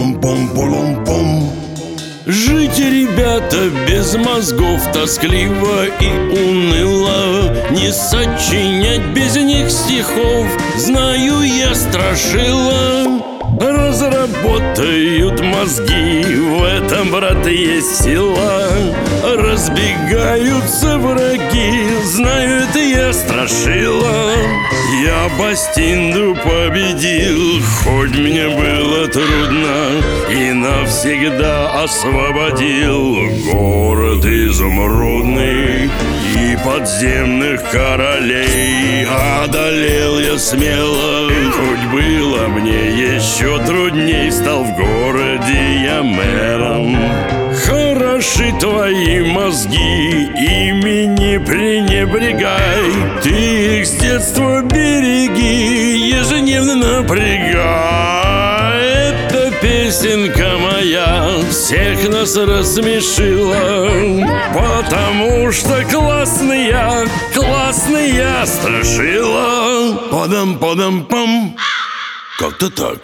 [0.00, 1.50] Пам-пам-пам-пам
[2.26, 6.06] Жить, ребята, без мозгов Тоскливо и
[6.40, 7.54] уныло.
[7.70, 10.46] Не сочинять без них стихов
[10.78, 13.20] Знаю я страшила.
[13.60, 18.68] Разработают мозги В этом, брат, есть сила.
[19.22, 24.32] Разбегаются враги Знаю, это я страшила.
[25.04, 28.69] Я Бастинду победил Хоть мне И
[30.90, 35.88] навсегда освободил Город изумрудный
[36.36, 39.06] И подземных королей.
[39.40, 46.98] Одолел я смело Хоть было мне еще трудней Стал в городе я мэром.
[47.64, 52.90] Хороши твои мозги, ими не пренебрегай.
[53.22, 58.10] Ты их с детства береги, ежедневно напрягай.
[59.60, 60.56] Песенка
[60.90, 63.88] моя всех нас рассмешила
[64.52, 70.08] Потому что классный я, классный я страшила.
[70.10, 71.56] Подам, подам, пам.
[72.38, 72.98] Как-то так